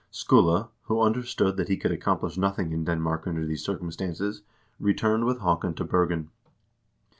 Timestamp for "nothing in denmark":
2.35-3.27